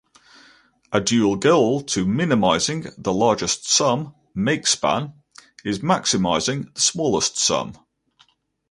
A 0.91 0.99
dual 0.99 1.35
goal 1.35 1.81
to 1.83 2.07
minimizing 2.07 2.87
the 2.97 3.13
largest 3.13 3.69
sum 3.69 4.15
(makespan) 4.35 5.13
is 5.63 5.77
maximizing 5.77 6.73
the 6.73 6.81
smallest 6.81 7.37
sum. 7.37 7.77